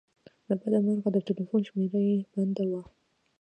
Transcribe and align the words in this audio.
له 0.47 0.53
بده 0.61 0.77
مرغه 0.85 1.09
د 1.13 1.17
ټیلیفون 1.27 1.61
شمېره 1.69 1.99
یې 2.07 2.17
بنده 2.35 2.63
وه. 2.71 2.81